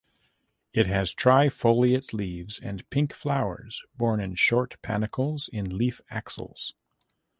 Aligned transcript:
It 0.73 0.87
has 0.87 1.13
trifoliate 1.13 2.11
leaves 2.11 2.57
and 2.59 2.89
pink 2.89 3.13
flowers 3.13 3.83
borne 3.95 4.19
in 4.19 4.33
short 4.33 4.81
panicles 4.81 5.47
in 5.53 5.77
leaf 5.77 6.01
axils. 6.09 6.73